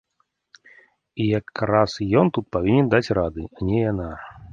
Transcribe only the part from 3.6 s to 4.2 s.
не яна.